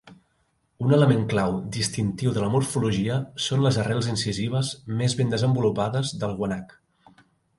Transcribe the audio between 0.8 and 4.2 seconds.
Un element clau distintiu de la morfologia són les arrels